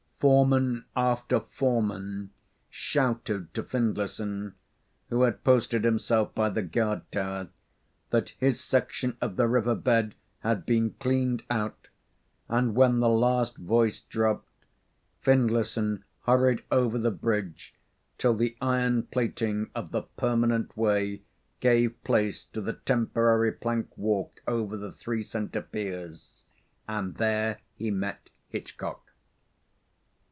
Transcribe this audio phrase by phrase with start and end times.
[0.23, 2.29] Foreman after foreman
[2.69, 4.53] shouted to Findlayson,
[5.09, 7.47] who had posted himself by the guard tower,
[8.11, 11.87] that his section of the river bed had been cleaned out,
[12.47, 14.47] and when the last voice dropped
[15.23, 17.73] Findlayson hurried over the bridge
[18.19, 21.23] till the iron plating of the permanent way
[21.61, 26.45] gave place to the temporary plank walk over the three centre piers,
[26.87, 29.07] and there he met Hitchcock.